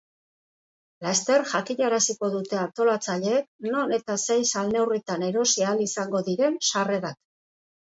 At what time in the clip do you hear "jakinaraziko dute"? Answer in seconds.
1.51-2.57